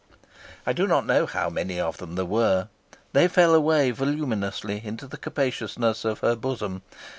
I 0.65 0.73
do 0.73 0.87
not 0.87 1.05
know 1.05 1.27
how 1.27 1.51
many 1.51 1.79
of 1.79 1.97
them 1.97 2.15
there 2.15 2.25
were. 2.25 2.69
They 3.13 3.27
fell 3.27 3.53
away 3.53 3.91
voluminously 3.91 4.81
into 4.83 5.05
the 5.05 5.15
capaciousness 5.15 6.05
of 6.05 6.21
her 6.21 6.35
bosom. 6.35 6.81